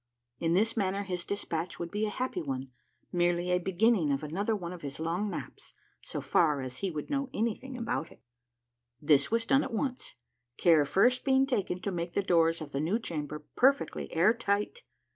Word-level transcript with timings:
In 0.39 0.53
this 0.53 0.75
manner 0.75 1.03
his 1.03 1.23
despatch 1.23 1.77
would 1.77 1.91
be 1.91 2.07
a 2.07 2.09
happy 2.09 2.41
one, 2.41 2.71
merely 3.11 3.51
a 3.51 3.59
be 3.59 3.71
ginning 3.71 4.11
of 4.11 4.23
another 4.23 4.55
one 4.55 4.73
of 4.73 4.81
his 4.81 4.99
long 4.99 5.29
naps, 5.29 5.75
so 6.01 6.21
far 6.21 6.61
as 6.63 6.79
he 6.79 6.89
would 6.89 7.11
know 7.11 7.29
any 7.35 7.53
thing 7.53 7.77
about 7.77 8.11
it. 8.11 8.23
This 8.99 9.29
was 9.29 9.45
done 9.45 9.61
at 9.61 9.71
once, 9.71 10.15
care 10.57 10.85
first 10.85 11.23
being 11.23 11.45
taken 11.45 11.81
to 11.81 11.91
make 11.91 12.15
the 12.15 12.23
doors 12.23 12.61
of 12.61 12.71
the 12.71 12.79
new 12.81 12.97
chamber 12.97 13.45
perfectly 13.55 14.11
air 14.11 14.33
tight. 14.33 14.81